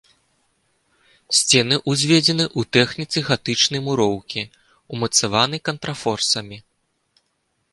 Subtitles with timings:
[1.39, 4.41] Сцены ўзведзены ў тэхніцы гатычнай муроўкі,
[4.97, 6.57] умацаваны контрфорсамі.